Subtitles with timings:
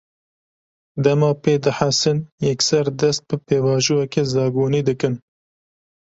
[1.05, 5.13] Dema pê dihesin, yekser dest bi pêvajoyeke zagonî dikin